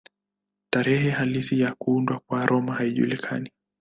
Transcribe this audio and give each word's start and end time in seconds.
Tarehe 0.69 1.09
halisi 1.11 1.59
ya 1.59 1.73
kuundwa 1.75 2.19
kwa 2.19 2.45
Roma 2.45 2.75
haijulikani. 2.75 3.51